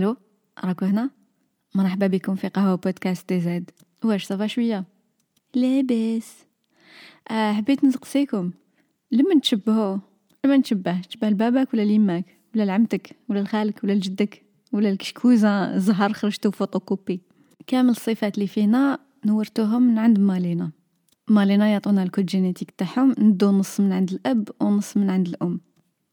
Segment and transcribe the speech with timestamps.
[0.00, 0.16] ألو
[0.64, 1.10] راكو هنا؟
[1.74, 3.70] مرحبا بكم في قهوة بودكاست DZ.
[4.04, 4.84] واش ça va شوية؟
[5.54, 6.44] لاباس.
[7.30, 8.50] آه حبيت نسقسيكم.
[9.12, 9.98] لما تشبهوا
[10.44, 12.24] لما نتشبه تشبه لباباك ولا ليماك؟
[12.54, 14.42] ولا لعمتك؟ ولا لخالك؟ ولا لجدك؟
[14.72, 17.20] ولا الكشكوزة زهر خرجتو فوتوكوبي
[17.66, 20.70] كامل الصفات اللي فينا نورثوهم من عند والدينا.
[21.30, 25.60] والدينا يعطونا ال code génétique تاعهم ندو نص من عند الأب ونص من عند الأم.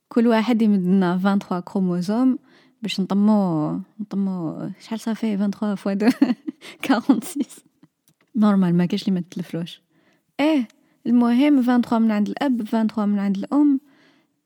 [0.09, 2.39] كل واحد يمدنا 23 chromosomes
[2.86, 6.09] باش نطمو نطمو شحال صافي 23 فوا دو
[6.84, 7.45] 46
[8.35, 9.81] normal ما كاش لي ما تلفلوش
[10.39, 10.67] إيه
[11.08, 13.80] المهم 23 من عند الأب 23 من عند الأم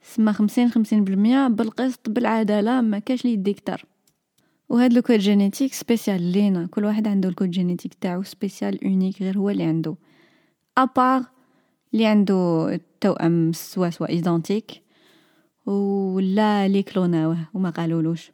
[0.01, 3.85] سما خمسين خمسين بالمية بالقسط بالعدالة ما كاش لي يدي كتر
[4.69, 9.21] وهاد le code génétique spécial لينا كل واحد عنده ال code génétique تاعو spécial unique
[9.21, 9.95] غير هو اللي عنده.
[10.77, 11.23] à part
[11.93, 14.81] اللي عنده التوأم soit soit identiques
[15.69, 18.31] ولا لي كلوناوه وما قالولوش.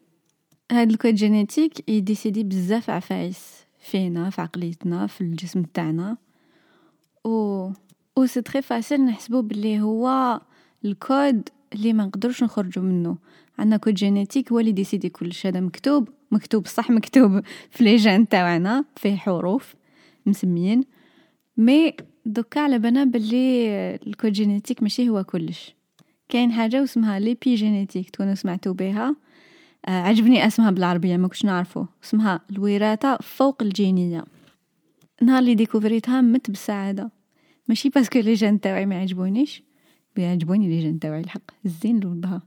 [0.72, 6.18] هاد ال code génétique ي décide بزاف عفايس فينا في عقليتنا في الجسم تاعنا.
[7.26, 7.70] و
[8.16, 10.42] و c'est très facile نحسبو بلي هو
[10.86, 13.18] الكود اللي ما نقدروش نخرجوا منه
[13.60, 15.46] عندنا code génétique هو اللي décide كلش.
[15.46, 19.76] هذا مكتوب مكتوب صح مكتوب في les gènes تاعنا فيه حروف
[20.26, 20.84] مسميين.
[21.58, 21.94] mais
[22.26, 25.76] دوكا على بالنا بلي ال code génétique ماشي هو كلش.
[26.30, 29.16] كاين حاجة اسمها l'épigénétique تكونوا سمعتوا بها
[29.88, 34.24] آه عجبني اسمها بالعربية ما كنتش نعرفه اسمها الوراثة فوق الجينية.
[35.22, 37.12] نهار اللي découvrit ها مت بالسعادة.
[37.68, 39.64] ماشي parce que les gènes تاوعي ما يعجبونيش.
[40.18, 42.42] يعجبوني les gènes تاوعي الحق الزين بها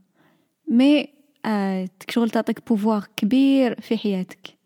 [0.67, 1.07] mais
[1.45, 4.57] آه شغل تعطيك pouvoir كبير في حياتك.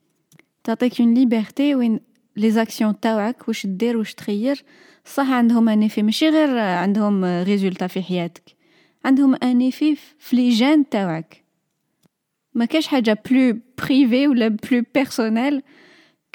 [0.63, 1.99] تعطيك une liberté وين
[2.35, 4.63] les actions تاوعك واش دير واش تخير
[5.05, 8.62] صح عندهم un effet ماشي غير عندهم résultat في حياتك.
[9.05, 11.43] عندهم un effet في les gènes تاوعك
[12.53, 15.61] ما كاش حاجة plus privée ولا plus personnelle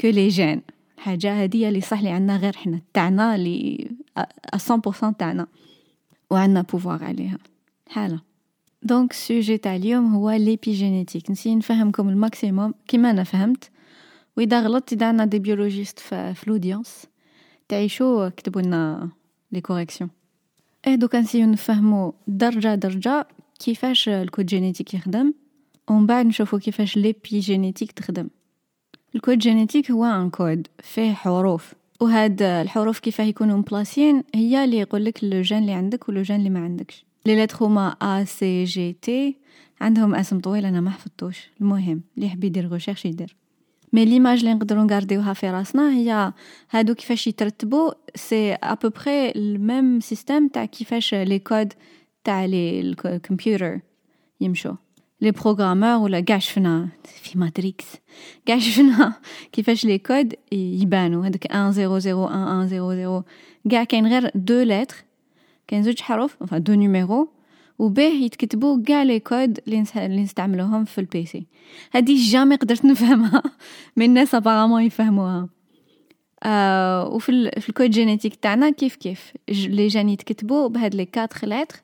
[0.01, 0.63] que les gènes
[0.99, 2.81] الحاجة هذه اللي صح لي عندنا غير حنا.
[2.95, 3.91] تاعنا لي
[4.57, 5.47] 100% تاعنا.
[6.31, 7.39] وعندنا pouvoir عليها.
[7.89, 8.21] voilà
[8.83, 13.71] donc ال sujet تاع اليوم هو l'épigénétique نسي نفهمكم ال maximum كيما أنا فهمت.
[14.37, 17.07] وإذا غلطت إذا عندنا des biologistes في l'audience
[17.69, 19.11] تعيشوا كتبوا لنا
[19.53, 20.11] les corrections
[20.87, 23.27] إيه دوكا نسيو نفهمو درجة درجة
[23.59, 25.35] كيفاش ال code génétique يخدم
[25.91, 28.29] ومن بعد نشوفو كيفاش l'épigénétique تخدم.
[29.15, 34.79] ال code génétique هو un code فيه حروف وهاد الحروف كيفاه يكونوا مبلاسيين هي اللي
[34.79, 37.05] يقولك le gène اللي عندك و le gène اللي ما عندكش.
[37.27, 39.37] les lettres هما A C G T
[39.81, 41.51] عندهم اسم طويل أنا ما حفظتوش.
[41.61, 43.37] المهم اللي يحب يدير recherche يدير.
[43.93, 46.33] mais l'image اللي نقدروا نغارديوها في راسنا هي
[46.71, 51.73] هادو كيفاش يترتبوا c'est à peu près le même système تاع كيفاش les codes
[52.25, 53.81] تاع les الكمبيوتر
[54.41, 54.75] يمشوا
[55.21, 57.87] les programmeurs ولا كاع شفنا في Matrix
[58.47, 59.13] كاع شفنا
[59.53, 63.23] كيفاش les codes يبانوا هذاك 1 0 0 1 1 0 0
[63.71, 64.97] كاع كاين غير deux lettres
[65.69, 67.38] كاين زوج حروف enfin deux numéros
[67.79, 71.47] وبه يتكتبوا كاع les codes اللي نستعملوهم في ال PC
[71.93, 73.43] هذه jamais قدرت نفهمها
[73.97, 75.49] من الناس apparemment يفهموها.
[76.43, 79.33] آه وفي في ال code génétique تاعنا كيف كيف.
[79.49, 81.77] les gènes يتكتبوا بهاد les quatre lettres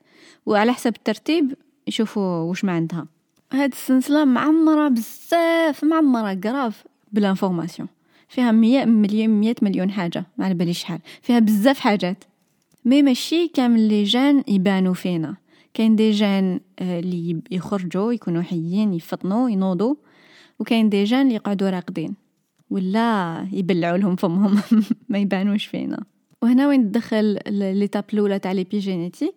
[0.47, 1.55] وعلى حسب الترتيب
[1.87, 3.07] يشوفوا واش ما عندها.
[3.53, 7.89] هاد السلسلة معمرة بزاف معمرة grave بال information
[8.29, 10.99] فيها مية مليون مية مليون حاجة ما على باليش شحال.
[11.23, 12.25] فيها بزاف حاجات.
[12.85, 15.44] mais ماشي كامل les gènes يبانوا فينا.
[15.75, 19.95] كاين des gènes اللي يخرجوا يكونوا حيين يفطنوا ينوضوا
[20.59, 22.15] وكاين des gènes اللي يقعدوا راقدين.
[22.71, 24.61] ولا يبلعوا لهم فمهم
[25.09, 26.05] ما يبانوش فينا.
[26.43, 29.35] وهنا وين تدخل l'étape الأولى تاع l'épigénétique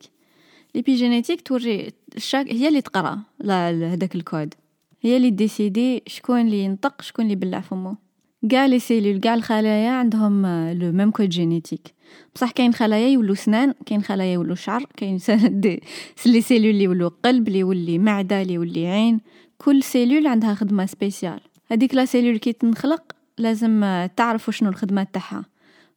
[0.75, 4.53] l'épigénétique توري شاك هي اللي تقرأ هذاك الكود.
[5.01, 8.06] هي اللي décide شكون اللي ينطق شكون اللي يبلع فمه.
[8.47, 11.93] كاع les cellules كاع الخلايا عندهم le même code génétique.
[12.35, 15.19] بصح كاين خلايا يولو سنان كاين خلايا يولو شعر كاين
[16.25, 19.19] les cellules اللي يولو قلب اللي يولي معدة اللي يولي عين.
[19.57, 21.39] كل cellule عندها خدمة spéciale.
[21.71, 23.03] هذيك la cellule كي تنخلق
[23.37, 25.45] لازم تعرف شنو الخدمة تاعها.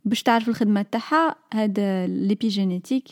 [0.05, 3.09] باش تعرف الخدمة تاعها هذا l'épigénétique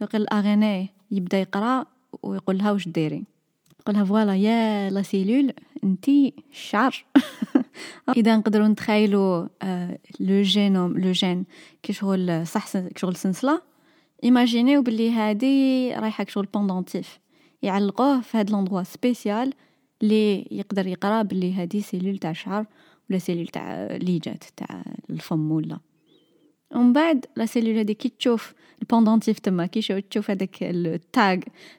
[0.00, 1.86] لو الار يبدا يقرا
[2.22, 3.24] ويقول لها واش ديري.
[3.80, 5.52] يقولها voilà يا la cellule
[5.84, 7.04] انتي الشعر
[8.16, 9.46] إذا نقدروا نتخيلوا
[10.20, 11.44] le génome le gène
[11.82, 12.66] كي شغل صح
[12.96, 13.62] شغل سنسله
[14.24, 17.18] إيماجينيو بلي هادي رايحة شغل pendentif.
[17.62, 19.52] يعلقوه في هاد l'endroit spécial
[20.02, 22.66] لي يقدر يقرأ بلي هادي cellule تاع شعر
[23.10, 25.78] ولا cellule تاع ليجات تاع الفم ولا.
[26.74, 31.38] ومن بعد la cellule هذيك كي تشوف ال pendentif تما كي تشوف هذاك ال tag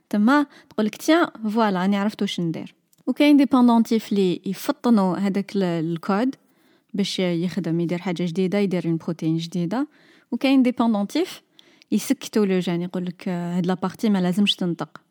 [0.09, 2.75] تما تقولك tiens voilà راني عرفت واش ندير.
[3.07, 6.35] وكاين des pendentifs لي يفطنوا هذاك الكود
[6.93, 9.87] باش يخدم يدير حاجة جديدة يدير une protéine جديدة.
[10.31, 11.41] وكاين des pendentifs
[11.91, 15.01] يسكتوا le gène يقول لك هاد la partie ما لازمش تنطق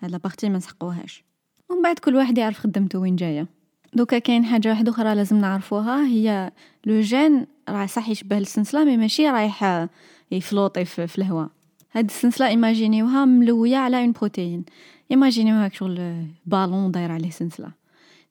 [0.00, 1.24] هاد la partie ما نسحقوهاش
[1.68, 3.46] ومن بعد كل واحد يعرف خدمته وين جاية.
[3.94, 6.52] دوكا كاين حاجة واحدة أخرى لازم نعرفوها هي
[6.86, 9.88] le gène راه صح يشبه السنسله mais ماشي رايح
[10.30, 11.48] يفلوطي في, في الهواء.
[11.92, 14.64] هاد السنسله إيماجينيوها ملوية على une protéine
[15.10, 17.70] ايماجينيوها شغل بالون داير عليه سنسله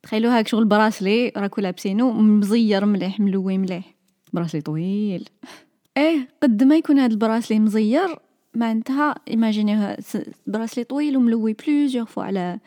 [0.03, 3.95] تخيلوها شغل bracelet راكو لابسينو مزير مليح ملوي مليح
[4.33, 5.29] bracelet طويل
[5.97, 8.19] إيه قد ما يكون هاد ال bracelet مزير
[8.55, 9.97] معناتها ايماجينيوها
[10.47, 12.59] bracelet طويل وملوي plusieurs fois على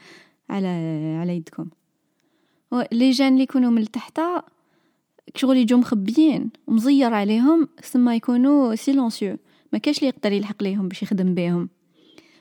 [0.50, 0.68] على
[1.20, 1.68] على يدكم
[2.92, 4.20] les gènes اللي يكونوا من التحت
[5.34, 9.36] شغل يجوا مخبيين ومزير عليهم ثم يكونوا silencieux
[9.72, 11.68] ما كاش اللي يقدر يلحق ليهم باش يخدم بيهم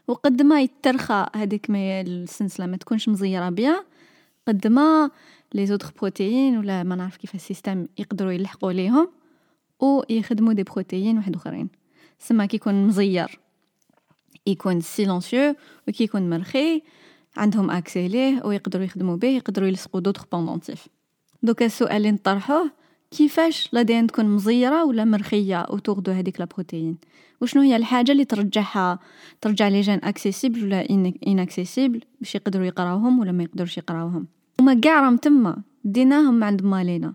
[0.07, 3.83] وقد ما يترخى هذيك ما السنسله ما تكونش مزيرة bien
[4.47, 5.09] قد ما
[5.53, 9.09] les autres protéines ولا ما نعرف كيف ال système يقدروا يلحقوا ليهم
[9.79, 11.69] ويخدموا des protéines واحد أخرين.
[12.19, 13.39] سما كيكون مزير
[14.47, 15.55] يكون silencieux
[15.87, 16.81] وكي يكون مرخي
[17.37, 20.87] عندهم accès ليه ويقدروا يخدموا به يقدروا يلصقوا d'autres pendentifs
[21.43, 22.71] دوكا السؤال اللي نطرحوه
[23.11, 26.97] كيفاش لا تكون مزيرة ولا مرخية autour de هذيك la protéine؟
[27.41, 28.99] وشنو هي الحاجة اللي ترجعها
[29.41, 30.89] ترجع les gènes accessibles ولا
[31.27, 34.27] inaccessibles باش يقدروا يقراوهم ولا ما يقدروش يقراوهم؟
[34.59, 37.13] وما كاع راهم تما ديناهم عند مالينا.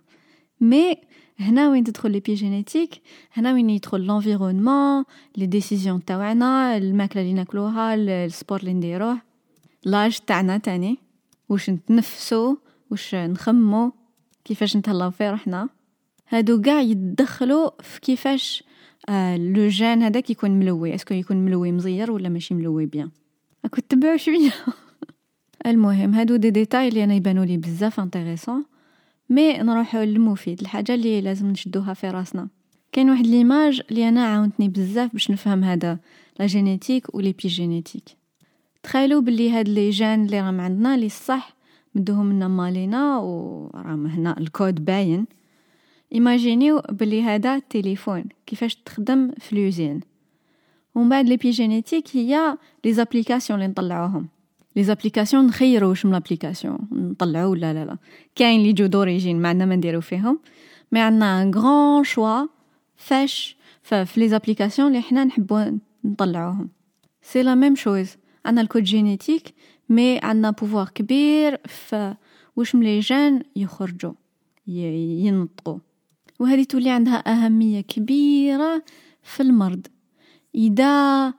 [0.61, 0.96] mais
[1.39, 3.00] هنا وين تدخل l'épigénétique
[3.33, 5.05] هنا وين يدخل l'environnement
[5.37, 9.19] les décisions تاعنا الماكلة اللي ناكلوها ال sport اللي نديروه.
[9.84, 10.99] l'âge تاعنا تاني.
[11.49, 12.56] واش نتنفسو
[12.91, 13.93] واش نخمو
[14.44, 15.69] كيفاش نتهلاو في روحنا.
[16.32, 18.64] هادو قاع يتدخلوا في كيفاش
[19.08, 20.94] آه le gène هذاك يكون ملوي.
[20.94, 23.11] est-ce que يكون ملوي مزير ولا ماشي ملوي bien؟
[23.64, 24.52] راكو تبعوا شوية.
[25.67, 28.64] المهم هادو دي ديتاي اللي أنا يبانوا لي بزاف intéressants
[29.31, 32.49] mais نروحوا للمفيد الحاجة اللي لازم نشدوها في راسنا.
[32.93, 35.99] كاين واحد l'image اللي أنا عاونتني بزاف باش نفهم هذا
[36.40, 38.05] la génétique و l'épigénétique
[38.82, 41.56] تخيلوا باللي هاد les gènes اللي راهم عندنا لي صح
[41.94, 45.26] مدوهم لنا مالينا و راهم هنا الكود باين.
[46.14, 50.00] ايماجينيو بلي هذا التليفون كيفاش تخدم في l'usine
[50.94, 54.29] ومن بعد l'épigénétique هي les applications اللي نطلعوهم
[54.76, 57.97] les applications نخيرو واش من l'application نطلعو ولا لا لا
[58.35, 60.41] كاين اللي يجو d'origine ما عندنا ما نديرو فيهم
[60.93, 62.46] mais عندنا un grand choix
[62.97, 65.65] فاش في les applications اللي حنا نحبو
[66.05, 66.69] نطلعوهم
[67.23, 69.55] c'est la même chose عندنا ال code génétique
[69.88, 72.15] mais عندنا pouvoir كبير في
[72.56, 74.12] واش من لي يخرجوا
[74.67, 75.79] ينطقوا
[76.43, 78.83] وهذه تولي عندها أهمية كبيرة
[79.23, 79.87] في المرض.
[80.55, 81.35] إذا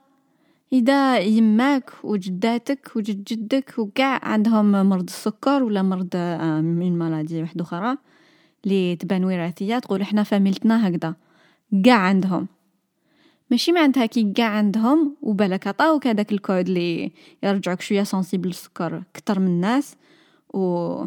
[0.72, 7.64] إذا يماك وجداتك وجد جدك وكاع عندهم مرض السكر ولا مرض آه، من maladie واحدة
[7.64, 7.96] أخرى
[8.64, 11.14] اللي تبان وراثية تقول إحنا فاميلتنا هكذا.
[11.84, 12.48] كاع عندهم.
[13.50, 17.12] ماشي معناتها كي كاع عندهم وبالك عطاوك هذاك الكود اللي
[17.42, 19.96] يرجعك شوية sensible للسكر كتر من الناس
[20.54, 21.04] و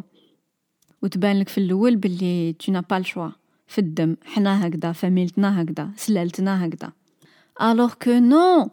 [1.01, 3.29] وتبان لك في الأول باللي t'as pas le choix
[3.67, 6.91] في الدم حنا هكذا فاميلتنا هكذا سلالتنا هكذا.
[7.61, 8.69] alors que non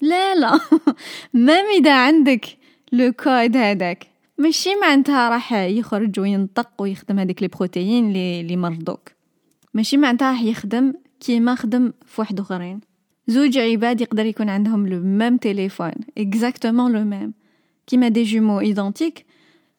[0.00, 0.60] لا لا.
[1.34, 2.46] même اذا عندك
[2.92, 4.06] le code هذاك.
[4.38, 9.08] ماشي معناتها راح يخرج وينطق ويخدم هذيك les protéines اللي اللي مرضوك.
[9.74, 12.80] ماشي معناتها راح يخدم كيما خدم في واحد آخرين.
[13.26, 17.32] زوج عباد يقدر يكون عندهم le même téléphone exactement le même.
[17.86, 19.26] كيما des jumeaux identiques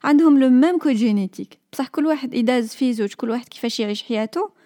[0.04, 1.58] عندهم le même code génétique.
[1.72, 4.57] بصح كل واحد يداز في زوج كل واحد كيفاش يعيش حياته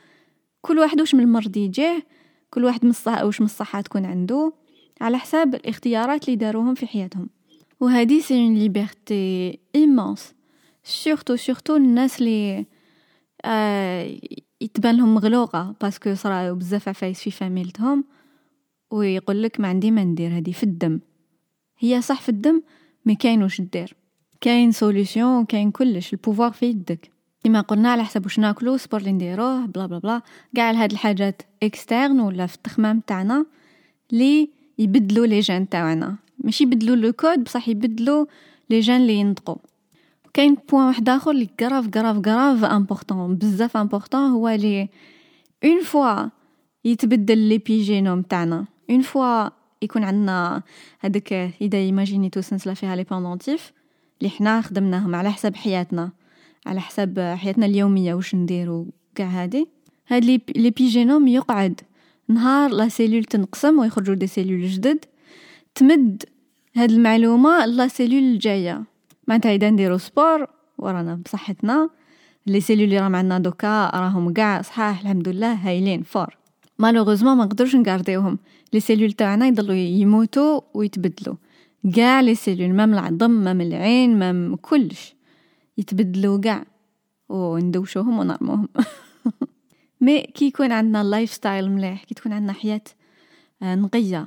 [0.63, 2.07] كل واحد واش من المرض يجيه
[2.51, 4.53] كل واحد من الصحة واش من الصحة تكون عنده
[5.01, 7.29] على حساب الاختيارات اللي داروهم في حياتهم.
[7.81, 10.35] وهذه c'est une liberté immense
[10.85, 12.67] surtout surtout الناس اللي
[13.45, 14.19] آه
[14.61, 18.05] يتبان لهم مغلوقة parce que صراو بزاف عفايس في فاميلتهم
[18.91, 21.01] ويقول لك ما عندي ما ندير هذه في الدم.
[21.79, 22.63] هي صح في الدم
[23.07, 23.95] mais كاين واش دير.
[24.41, 27.11] كاين solution كاين كلش ال pouvoir في يدك.
[27.45, 30.23] كما قلنا على حسب واش ناكلو sport اللي نديروه بلا بلا بلا.
[30.57, 33.47] كاع هاد الحاجات externes ولا في التخمام تاعنا
[34.13, 36.17] لي يبدلوا les gènes تاعنا.
[36.39, 38.27] ماشي يبدلوا le code بصح يبدلوا
[38.71, 39.57] les gènes اللي ينطقوا
[40.35, 44.89] كاين point واحد آخر اللي grave grave grave important بزاف important هو اللي
[45.65, 46.29] une fois
[46.85, 48.65] يتبدل l'épigénome تاعنا.
[48.91, 49.49] une fois
[49.83, 50.63] يكون عندنا
[51.01, 53.73] هذاك إذا imagine يتو سلسله فيها les pendentifs
[54.19, 56.11] اللي حنا خدمناهم على حساب حياتنا.
[56.67, 59.69] على حساب حياتنا اليومية واش نديرو كاع هادي.
[60.09, 61.81] هاد l'épigénome يقعد
[62.29, 65.05] نهار la cellule تنقسم ويخرجوا des cellules جدد.
[65.75, 66.23] تمد
[66.77, 68.85] هاد المعلومة la cellule الجايه
[69.29, 70.47] معناتها إذا نديرو sport
[70.79, 71.91] ورانا بصحتنا.
[72.47, 76.37] les cellules اللي راهم عندنا دوكا راهم كاع صحاح الحمد لله هايلين fort.
[76.79, 78.39] malheureusement ما نقدرش نغارديوهم
[78.73, 81.37] les cellules تاعنا يضلوا يموتوا ويتبدلوا
[81.95, 85.15] كاع les cellules même العظم même العين même كلش.
[85.83, 86.65] يتبدلوا كاع
[87.29, 88.69] وندوشوهم ونرموهم.
[90.01, 92.81] mais كي يكون عندنا lifestyle مليح كي تكون عندنا حياة
[93.63, 94.27] آه، نقية.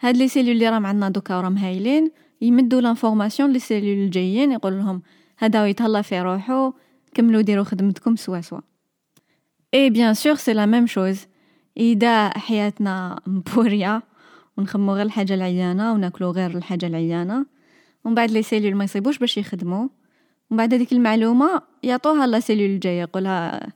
[0.00, 4.78] هاد les cellules اللي راهم عندنا دوكا راهم هايلين يمدوا l'information les cellules الجايين يقول
[4.78, 5.02] لهم
[5.38, 6.72] هذا يتهلا في روحو
[7.14, 8.60] كملوا ديروا خدمتكم سوا سوا.
[9.74, 11.26] et bien sûr c'est la même chose
[11.76, 14.02] إذا حياتنا مبورية
[14.56, 17.46] ونخمو غير الحاجة العيانة وناكلو غير الحاجة العيانة
[18.04, 19.88] ومن بعد les cellules ما يصيبوش باش يخدموا
[20.50, 23.72] ومن بعد هذيك المعلومة يعطوها la cellule الجاية يقولها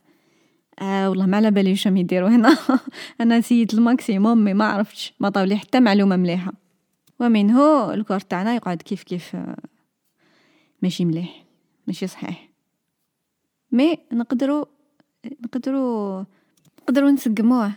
[0.80, 2.58] آه والله ما على بالي شنو يديروا هنا.
[3.20, 6.52] أنا سيت ال maximum mais ما عرفتش ما طاولي حتى معلومة مليحة.
[7.20, 9.56] ومنه ال corps تاعنا يقعد كيف كيف آه،
[10.82, 11.44] ماشي مليح
[11.86, 12.48] ماشي صحيح.
[13.72, 14.64] mais نقدروا
[15.44, 16.24] نقدروا
[16.82, 17.72] نقدروا نسقموه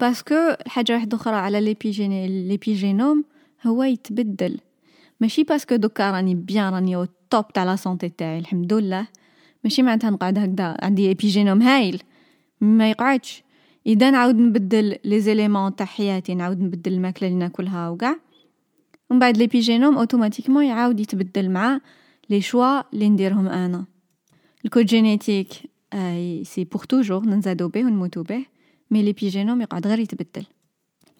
[0.00, 3.24] parce que حاجة واحدة أخرى على l'épigéné l'épigénome
[3.66, 4.58] هو يتبدل.
[5.20, 9.06] ماشي parce que دوكا راني bien راني au top تاع la santé تاعي الحمد لله
[9.64, 12.02] ماشي معناتها نقعد هكذا عندي épigénome هايل.
[12.60, 13.42] ما يقعدش.
[13.86, 18.16] إذا نعاود نبدل les éléments تاع حياتي نعاود نبدل الماكلة اللي ناكلها وكاع.
[19.10, 21.80] ومن بعد l'épigénome automatiquement يعاود يتبدل مع
[22.30, 23.84] les choix اللي نديرهم أنا.
[24.64, 25.48] ال code génétique
[26.42, 28.46] c'est pour toujours ننزادو به ونموتو به
[28.90, 30.46] mais l'épigénome يقعد غير يتبدل.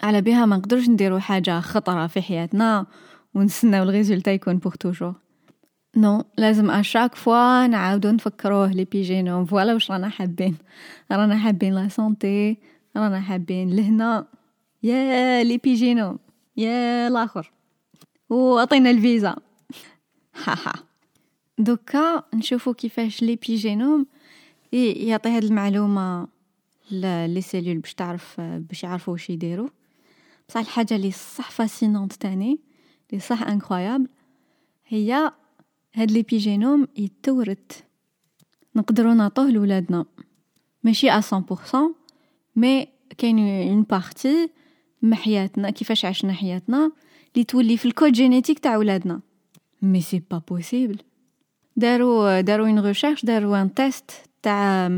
[0.02, 2.86] على بها ما نقدرش نديرو حاجة خطرة في حياتنا.
[3.34, 5.14] ونستناو ال résultat يكون pour toujours
[5.96, 10.56] non لازم à chaque fois نعاودو نفكروه l'épigénome voilà واش رانا حابين.
[11.12, 12.56] رانا حابين la santé
[12.96, 14.26] رانا حابين لهنا.
[14.82, 16.18] يا l'épigénome
[16.56, 17.52] يا الآخر
[18.30, 19.36] وعطينا الفيزا.
[20.44, 20.72] هاها
[21.58, 24.06] دوكا نشوفو كيفاش l'épigénome
[24.72, 26.28] يعطي هاد المعلومة
[26.90, 29.68] les cellules باش تعرف باش يعرفوا واش يديروا
[30.48, 32.73] بصح الحاجة اللي صح fascinante تاني.
[33.10, 34.08] اللي صح incroyable
[34.86, 35.32] هي
[35.94, 37.58] هاد l'épigénome يتورث
[38.76, 40.04] نقدروا نعطوه لولادنا.
[40.84, 41.76] ماشي à 100%
[42.56, 44.50] mais كاين une partie
[45.02, 46.92] من حياتنا كيفاش عشنا حياتنا
[47.34, 49.20] اللي تولي في ال code génétique تاع ولادنا.
[49.82, 50.98] mais c'est pas possible
[51.76, 54.10] داروا داروا une recherche داروا un test
[54.42, 54.88] تاع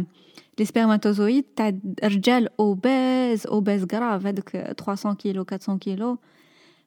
[0.59, 1.73] les spermatozoïdes تاع
[2.05, 6.19] رجال obèses obèses grave هذوك 300 كيلو 400 كيلو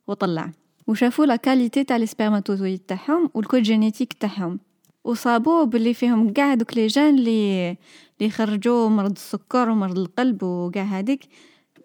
[0.07, 0.51] وطلع.
[0.89, 4.59] وشافوا la qualité تاع لي تاعهم وال code génétique تاعهم.
[5.03, 10.83] وصابوا باللي فيهم كاع دوك les gènes اللي اللي يخرجوا مرض السكر ومرض القلب وكاع
[10.83, 11.23] هذيك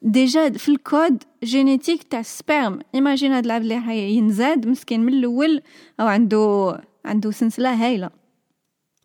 [0.02, 5.12] déjà في ال code génétique تاع ال sperme imagine هاد العبد اللي ينزاد مسكين من
[5.12, 5.62] الأول
[6.00, 8.10] أو عنده عنده سلسلة هايلة.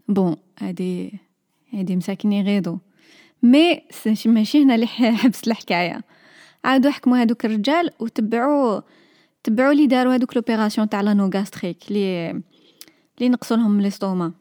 [0.07, 1.13] bon هادي
[1.73, 2.77] هادي مساكين يغيضوا
[3.43, 3.81] mais
[4.25, 4.87] ماشي هنا اللي
[5.23, 6.01] حبس الحكاية.
[6.63, 8.81] عادوا حكموا هادوك الرجال وتبعوا
[9.43, 12.33] تبعوا لي داروا هذوك l'opération تاع l'anneau gastrique لي
[13.19, 14.31] لي نقصوا لهم l'estomac.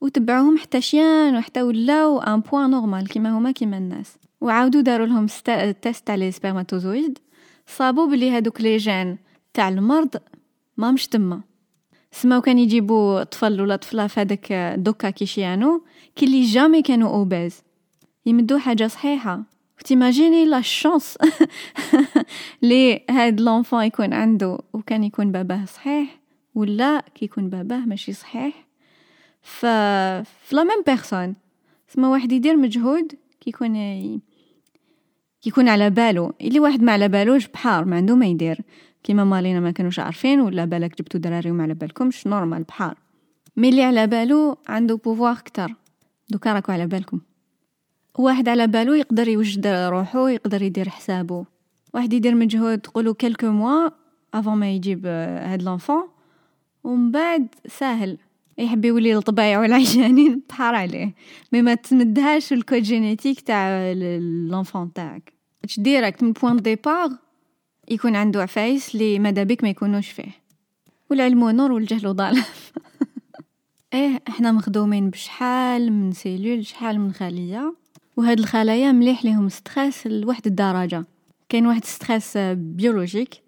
[0.00, 4.18] وتبعوهم حتى شيانو وحتى ولاو un poids normal كيما هما كيما الناس.
[4.40, 5.26] وعاودوا داروا لهم
[5.82, 7.18] test تاع les spermatozoïdes
[7.66, 9.18] صابوا بلي هذوك les gènes
[9.54, 10.16] تاع المرض
[10.76, 11.40] ما مش تما.
[12.12, 15.84] سما و كان يجيبوا طفل ولا طفلة في هذاك دوكا كيشيانو
[16.16, 17.62] كي لي jamais كانوا obèses
[18.26, 19.42] يمدوا حاجة صحيحة.
[19.84, 21.18] t'imagines la chance
[22.62, 26.20] لي هاد l'enfant يكون عنده وكان يكون باباه صحيح
[26.54, 28.66] ولا كي يكون باباه ماشي صحيح.
[29.42, 29.66] ف
[30.26, 31.34] في la même personne
[31.88, 33.74] سما واحد يدير مجهود كي يكون
[35.42, 38.60] كي يكون على بالو اللي واحد ما على بالوش بحار ما عنده ما يدير.
[39.04, 42.96] كيما مالينا ما كانوش عارفين ولا بالك جبتو دراري وما على بالكمش normal بحار.
[43.56, 45.74] mais اللي على بالو عنده pouvoir كتر
[46.28, 47.20] دوكا راكو على بالكم.
[48.18, 51.44] واحد على بالو يقدر يوجد روحو يقدر يدير حسابو.
[51.94, 53.90] واحد يدير مجهود تقولو quelques mois
[54.34, 56.08] avant ما يجيب هاد l'enfant
[56.84, 58.18] ومن بعد ساهل.
[58.58, 61.14] يحب يولي الطبيعي والعيشانين بحار عليه.
[61.52, 63.92] mais ما تمدهاش ال code génétique تاع
[64.50, 65.32] l'enfant تاعك.
[65.78, 67.10] direct من point départ
[67.88, 70.46] يكون عنده عفايس اللي ماذا بك ما يكونوش فيه.
[71.10, 72.42] والعلم نور والجهل ضال
[73.94, 77.85] إيه إحنا مخدومين بشحال من cellules شحال من خلية.
[78.16, 81.04] وهاد الخلايا مليح ليهم stress لواحد الدرجة.
[81.48, 83.42] كاين واحد stress biologique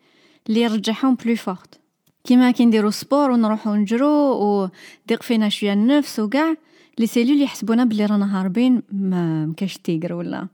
[0.48, 1.80] اللي يرجعهم plus fortes.
[2.24, 6.54] كيما كي نديرو sport ونروحو نجرو وديق فينا شوية النفس وكاع
[6.98, 10.48] les cellules يحسبونا بلي رانا هاربين ما مكاش tigre ولا.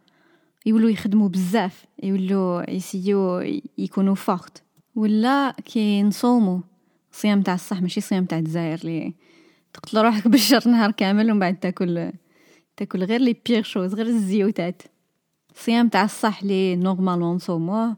[0.66, 3.40] يولو يخدموا بزاف يولو يسيو
[3.78, 4.62] يكونوا fortes.
[4.94, 6.60] ولا كي نصومو
[7.12, 9.14] صيام تاع الصح ماشي صيام تاع الجزائر لي
[9.72, 12.12] تقتل روحك بالشر نهار كامل ومن بعد تاكل
[12.76, 14.82] تاكل غير les pires choses غير الزيوتات.
[15.54, 17.96] الصيام تاع الصح لي normalement نصوموه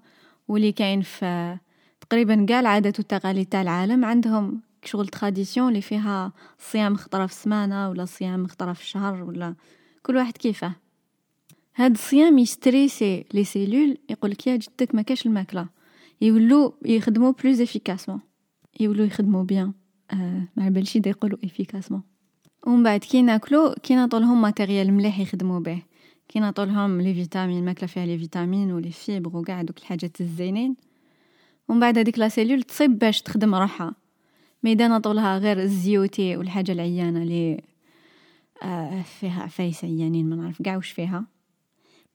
[0.48, 1.56] واللي كاين في
[2.00, 7.90] تقريبا كاع العادات والتقاليد تاع العالم عندهم شغل tradition اللي فيها صيام خطرة في السمانة
[7.90, 9.54] ولا صيام خطرة في الشهر ولا
[10.02, 10.72] كل واحد كيفه.
[11.76, 15.66] هاد الصيام يستريسي les cellules يقولك يا جدك ما كاش الماكلة.
[16.20, 18.20] يولو يخدمو plus efficacement
[18.80, 19.72] يولو يخدمو bien
[20.10, 22.02] آه ما بالش يقولوا efficacement
[22.66, 25.82] ومن بعد كي ناكلو كي نعطولهم matériel مليح يخدمو به.
[26.28, 30.76] كي نعطولهم les vitamines ماكلة فيها les vitamines و les fibres وكاع دوك الحاجات الزينين.
[31.68, 33.94] ومن بعد هذيك la cellule تصيب باش تخدم روحها.
[34.62, 37.60] mais إذا نعطولها غير الزيوتي والحاجة العيانة لي
[38.62, 41.26] آه فيها عفايس عيانين ما نعرف كاع واش فيها.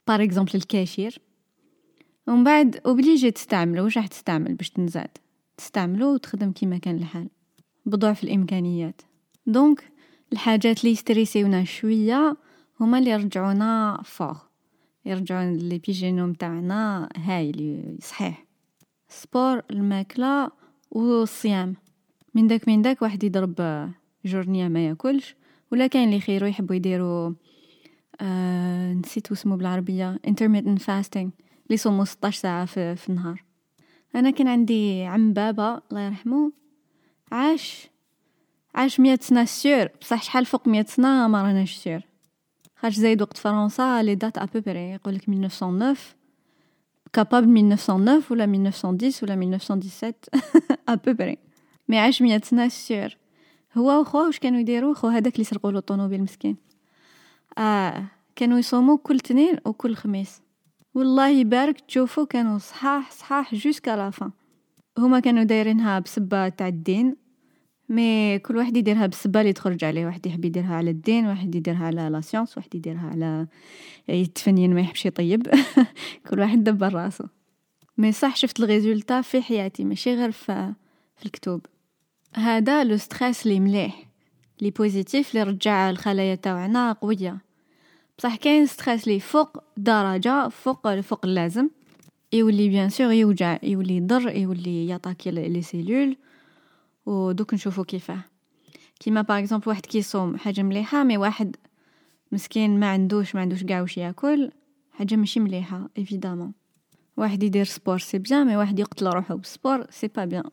[0.08, 1.20] par exemple الكاشير
[2.28, 5.18] ومن بعد obligé تستعملو واش راح تستعمل باش تنزاد؟
[5.58, 7.30] تستعملو وتخدم كيما كان الحال
[7.86, 9.02] بضعف الإمكانيات.
[9.46, 9.91] donc
[10.34, 12.38] الحاجات اللي يستريسيونا شوية
[12.80, 14.38] هما اللي يرجعونا فوق
[15.06, 18.46] يرجعوا l'épigénome تاعنا هايل صحيح.
[19.10, 20.52] sport الماكلة
[20.92, 21.76] والصيام.
[22.34, 23.90] من داك من داك واحد يضرب
[24.26, 25.36] journée ما ياكلش
[25.72, 27.34] ولا كاين اللي خيرو يحبوا يديروا
[28.22, 31.32] آه نسيت اسمه بالعربية intermittent fasting اللي
[31.70, 33.44] يصوموا 16 ساعة في, في النهار.
[34.16, 36.52] أنا كان عندي عم بابا الله يرحمه
[37.32, 37.91] عاش
[38.76, 42.02] عاش مية سنة sûr بصح شحال فوق مية سنة ما راناش sûr
[42.76, 45.96] خاطش زايد وقت فرنسا les dates à peu près يقولك 1909
[47.14, 50.14] capable 1909 ولا 1910 ولا 1917
[50.90, 51.38] à peu près
[51.90, 53.22] mais عاش مية سنة sûr
[53.78, 56.58] هو وخوه واش كانوا يديروا؟ خو هذاك اللي سرقوا له الطوموبيل مسكين.
[57.58, 58.04] آه
[58.36, 60.42] كانوا يصوموا كل تنين وكل خميس.
[60.96, 64.32] والله يبارك تشوفوا كانوا صحاح صحاح jusqu'à la fin
[64.98, 67.16] هما كانوا دايرينها بسبة تاع الدين.
[67.92, 70.06] mais كل واحد يديرها بالسبه اللي تخرج عليه.
[70.06, 73.48] واحد يحب يديرها على الدين واحد يديرها على la science واحد يديرها على
[74.08, 75.48] يتفنين ما يحبش يطيب.
[76.30, 77.24] كل واحد دبر راسو.
[77.98, 80.74] mais صح شفت ال résultat في حياتي ماشي غير في,
[81.18, 81.62] في الكتب.
[82.36, 84.06] هذا le stress لي مليح.
[84.62, 87.38] لي positif لي رجع الخلايا تاعنا قوية.
[88.18, 91.70] بصح كاين stress لي فوق درجة فوق فوق اللازم.
[92.34, 96.18] يولي bien sûr يوجع يولي يضر يولي ياتاكي les cellules.
[97.12, 98.24] ودوك نشوفو كيفاه.
[99.00, 101.56] كيما par exemple واحد كيصوم حاجة مليحة mais واحد
[102.32, 104.52] مسكين ما عندوش ما عندوش قاع واش ياكل
[104.92, 106.54] حاجة ماشي مليحة évidemment
[107.18, 110.44] واحد يدير sport c'est bien mais واحد يقتل روحو بال sport c'est pas bien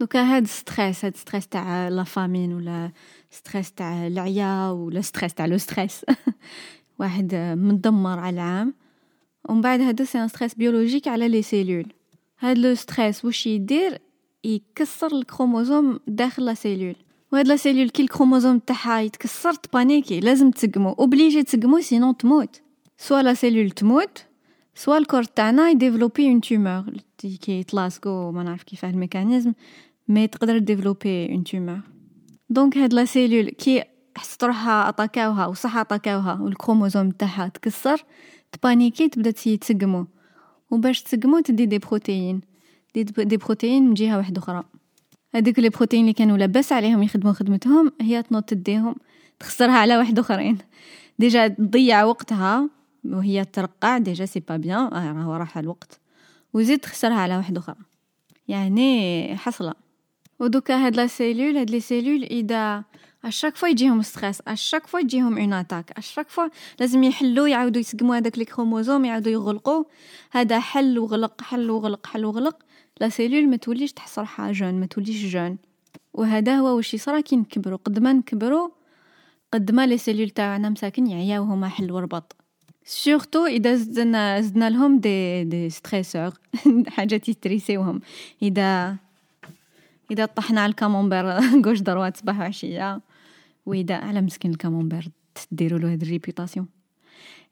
[0.00, 2.92] دوكا هاد stress هاد stress تاع la famine ولا
[3.30, 6.04] stress تاع العيا ولا stress تاع le stress
[7.00, 8.74] واحد مدمر على العام.
[9.48, 11.92] ومن بعد هذا c'est un stress biologique على les cellules
[12.38, 13.98] هاد le stress واش يدير؟
[14.44, 16.96] يكسر الكروموزوم داخل la cellule.
[17.32, 20.92] وهاد la cellule كي الكروموزوم تاعها يتكسر تبانيكي لازم تسقمو.
[20.92, 22.60] obligé تسقمو sinon تموت.
[22.98, 24.24] soit la cellule تموت
[24.74, 26.84] soit ال corps تاعنا يديفلوبي une tumeur.
[27.18, 29.52] كي يتلاصقو ما نعرف كيفاه ال mécanisme
[30.08, 31.80] mais تقدر ديفلوبي une tumeur.
[32.50, 33.84] donc هاد la cellule كي
[34.16, 38.04] حست روحها اتاكاوها وصح اتاكاوها والكروموزوم تاعها تكسر
[38.52, 40.06] تبانيكي تبدا تسقمو
[40.70, 42.40] وباش تسقمو تدي des protéines
[42.94, 44.64] des, protéines من جهة واحدة أخرى.
[45.34, 48.94] هذوك les protéines اللي كانوا لاباس عليهم يخدموا خدمتهم هي تنوض تديهم
[49.40, 50.58] تخسرها على واحد آخرين.
[51.18, 52.68] déjà تضيع وقتها
[53.04, 56.00] وهي ترقع déjà c'est pas bien راهو راح الوقت.
[56.54, 57.76] وزيد تخسرها على واحد أخرى
[58.48, 59.74] يعني حصلة.
[60.40, 62.84] ودوكا هاد la cellule هاد les cellules إذا
[63.24, 66.48] à chaque fois يجيهم stress à chaque fois يجيهم une attaque à chaque fois
[66.80, 69.84] لازم يحلوا يعاودوا يسقموا هذاك les chromosomes يعاودوا يغلقوا.
[70.30, 72.56] هذا حل وغلق حل وغلق حل وغلق.
[73.00, 75.58] la cellule ما توليش تحس روحها jeune ما توليش jeune.
[76.14, 78.68] وهذا هو واش يصرا كي نكبروا قد ما نكبروا
[79.52, 82.36] قد ما les cellules تاعنا مساكن يعياو هما حل وربط
[82.84, 86.30] surtout إذا زدنا زدنا لهم des des stresseurs
[86.88, 88.00] حاجات يستريسيوهم
[88.42, 88.96] اذا
[90.10, 91.26] إذا طحنا على ال camembert
[91.66, 93.00] gauche droite صباح وعشية.
[93.66, 95.08] وإذا على مسكين ال camembert
[95.50, 96.66] تديروا له هاد ال répétition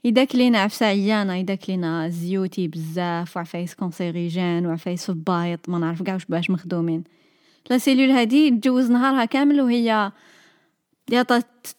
[0.03, 6.51] كلينا عفسة عيانة إذا كلينا زيوتي بزاف وعفايس cancérigènes وعفايس فبايط ما نعرف قاع باش
[6.51, 7.05] مخدومين.
[7.71, 10.13] la cellule هادي تجوز نهارها كامل وهي
[11.11, 11.23] يا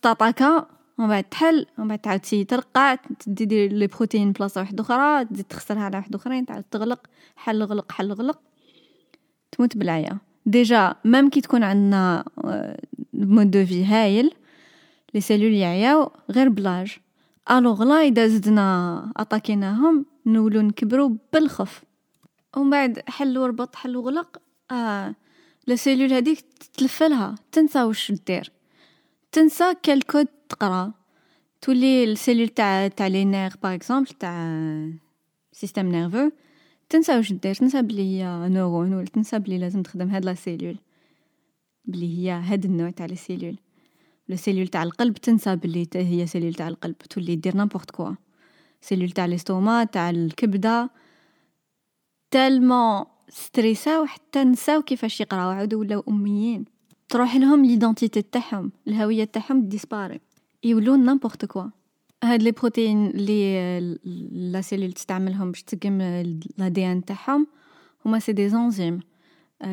[0.01, 5.25] تطاكا ومن بعد تحل ومن بعد تعاود تسيي ترقع تدير les protéines بلاصة واحدة أخرى
[5.25, 8.39] تزيد تخسرها على واحدة أخرين تعاود تغلق حل غلق حل غلق.
[9.51, 10.17] تموت بالعيا.
[10.45, 12.25] déjà même كي تكون عندنا
[13.13, 14.31] mode de vie هايل
[15.13, 16.97] les cellules يعياو غير ب l'âge.
[17.51, 21.83] alors là اذا زدنا اتاكيناهم نولو نكبرو بالخف.
[22.57, 25.15] ومن بعد حل وربط حل وغلق آه
[25.67, 28.51] la cellule هذيك تتلفلها تنسى واش دير.
[29.31, 30.93] تنسى quel code تقرا.
[31.61, 34.59] تولي ال cellule تاع تاع les nerfs par exemple تاع
[35.51, 36.29] système nerveux.
[36.89, 40.77] تنسى واش دير تنسى بلي هي neurone ولا تنسى بلي لازم تخدم هاد la cellule.
[41.85, 43.57] بلي هي هاد النوع تاع les cellules.
[44.29, 48.15] la cellule تاع القلب تنسى بلي هي cellule تاع القلب تولي دير n'importe quoi
[48.81, 50.89] cellule تاع ال estomac تاع الكبده
[52.31, 56.65] tellement ستريساو حتى نساو كيفاش يقراو عاودوا ولاو اميين
[57.09, 60.19] تروح لهم l'identité تاعهم الهويه تاعهم disparaît
[60.63, 61.63] يولون n'importe quoi
[62.23, 66.01] هاد les protéines لي la cellule تستعملهم باش تقم
[66.57, 67.47] l'ADN تاعهم
[68.05, 68.99] هما c'est des enzymes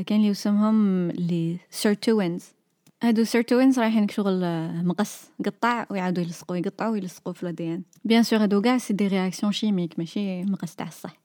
[0.07, 2.45] كاين لي يسمهم les sirtuines
[3.03, 4.41] هادو sirtuines رايحين شغل
[4.85, 9.53] مقص قطع ويعاودوا يلصقوا يقطعوا ويلصقوا في l'ADN bien sûr هادو كاع c'est des réactions
[9.53, 11.21] chimiques ماشي مقص تاع الصح.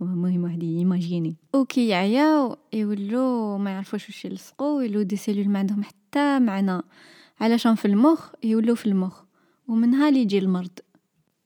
[0.00, 1.36] المهم واحد يماجيني.
[1.54, 6.82] وكي يعياو يولو ما يعرفوش واش يلصقوا يولو des cellules ما عندهم حتى معنى.
[7.40, 9.22] علشان في المخ يولو في المخ.
[9.68, 10.78] ومنها اللي يجي المرض.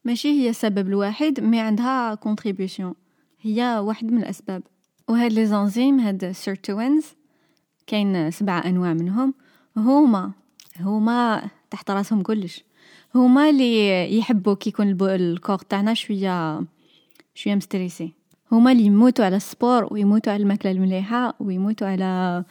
[0.04, 2.94] ماشي هي السبب الواحد mais عندها contribution
[3.40, 4.62] هي واحد من الأسباب.
[5.08, 7.04] وهاد les enzymes هاد ال sirtuines
[7.86, 9.34] كاين سبعة أنواع منهم.
[9.76, 10.32] هما
[10.80, 12.64] هما تحت راسهم كلش.
[13.14, 16.64] هما اللي يحبوا كي يكون ال corps تاعنا شوية
[17.34, 18.12] شوية مستريسي.
[18.52, 22.44] هما اللي يموتوا على ال sport ويموتوا على الماكلة المليحة ويموتوا على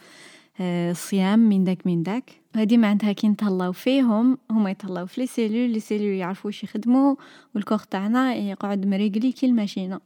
[0.60, 2.30] الصيام من داك من داك.
[2.56, 7.14] هادي معناتها كي نتهلاو فيهم هما يتهلاو في les cellules les cellules يعرفوا واش يخدموا
[7.54, 10.00] والكوغ تاعنا يقعد مريقلي كي الماشينة.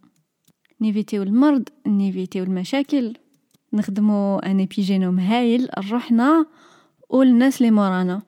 [0.81, 3.15] نيفيتيو المرض نيفيتيو المشاكل.
[3.73, 6.47] نخدمو un épigénome هايل لروحنا
[7.15, 8.23] وللناس لي مورانا.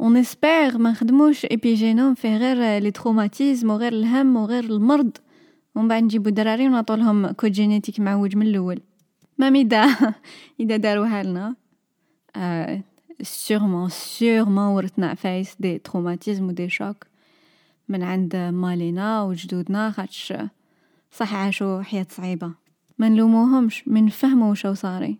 [0.00, 5.16] on espère ما نخدموش épigénome فيه غير les traumatismes وغير الهم وغير المرض
[5.74, 8.80] ومن بعد نجيبو دراري ونعطولهم code génétique معوج من الأول
[9.38, 10.14] même اذا
[10.60, 11.54] اذا داروها لنا
[13.22, 17.06] sûrement sûrement ورثنا عفايس des traumatismes و des chocs
[17.88, 20.32] من عند مالينا وجدودنا خاطش
[21.12, 22.50] صح عاشوا حياة صعيبة.
[22.98, 25.18] ما نلوموهمش من نفهموا وشو صاري.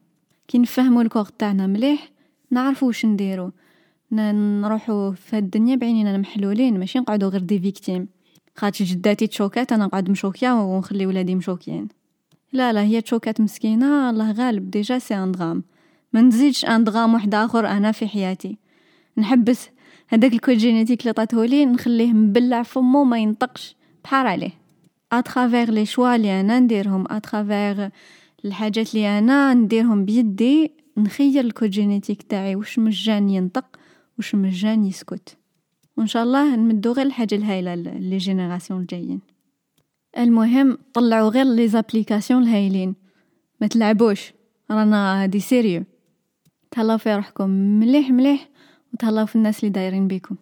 [0.48, 2.15] كي نفهموا الكوغ تاعنا مليح
[2.50, 3.52] نعرفوا واش نديرو
[4.12, 8.08] نروحوا في الدنيا بعينينا محلولين ماشي نقعدوا غير des victimes.
[8.56, 11.88] خاطش جداتي تشوكات أنا نقعد مشوكية ونخلي ولادي مشوكيين.
[12.52, 15.62] لا لا هي تشوكات مسكينة الله غالب déjà c'est un
[16.12, 18.58] ما نزيدش un drame واحد آخر أنا في حياتي.
[19.18, 19.68] نحبس
[20.08, 23.76] هذاك ال code génétique اللي عطاتهولي نخليه مبلع فمو ما ينطقش.
[24.04, 24.50] بحار عليه.
[25.12, 27.90] à travers les choix اللي أنا نديرهم à travers
[28.44, 33.64] الحاجات اللي أنا نديرهم بيدي نخير ال code génétique تاعي واش من gène ينطق
[34.18, 35.36] واش من gène يسكت.
[35.96, 39.20] وإن شاء الله نمدو غير الحاجة الهايلة les générations الجايين.
[40.18, 42.94] المهم طلعوا غير les applications الهايلين.
[43.60, 44.32] ما تلعبوش.
[44.70, 45.84] رانا هادي sérieux.
[46.70, 48.48] تهلاو في روحكم مليح مليح
[48.94, 50.36] وتهلاو في الناس اللي دايرين بيكم.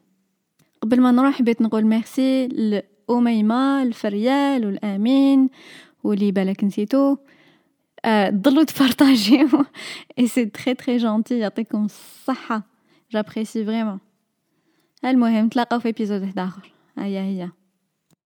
[0.83, 5.48] قبل ما نروح بيت نقول ميرسي لأميمة الفريال والأمين
[6.04, 7.16] واللي بالك نسيتو.
[8.30, 9.48] ضلوا تبارطاجيو
[10.18, 12.62] et c'est très très gentil يعطيكم الصحة
[13.11, 14.00] j'apprécie vraiment
[15.04, 17.52] المهم تلاقاو في épisode واحد اخر هيا هيا